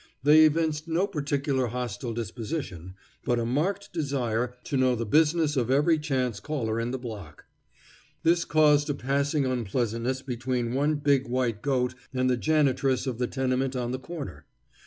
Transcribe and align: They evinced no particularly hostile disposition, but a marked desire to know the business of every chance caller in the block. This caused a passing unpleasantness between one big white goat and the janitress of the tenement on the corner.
They 0.23 0.45
evinced 0.45 0.87
no 0.87 1.05
particularly 1.05 1.69
hostile 1.69 2.11
disposition, 2.11 2.95
but 3.23 3.37
a 3.37 3.45
marked 3.45 3.93
desire 3.93 4.55
to 4.63 4.75
know 4.75 4.95
the 4.95 5.05
business 5.05 5.55
of 5.55 5.69
every 5.69 5.99
chance 5.99 6.39
caller 6.39 6.79
in 6.79 6.89
the 6.89 6.97
block. 6.97 7.45
This 8.23 8.43
caused 8.43 8.89
a 8.89 8.95
passing 8.95 9.45
unpleasantness 9.45 10.23
between 10.23 10.73
one 10.73 10.95
big 10.95 11.27
white 11.27 11.61
goat 11.61 11.93
and 12.15 12.31
the 12.31 12.35
janitress 12.35 13.05
of 13.05 13.19
the 13.19 13.27
tenement 13.27 13.75
on 13.75 13.91
the 13.91 13.99
corner. 13.99 14.47